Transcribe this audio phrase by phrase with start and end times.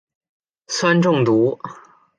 [0.65, 1.59] 酸中毒。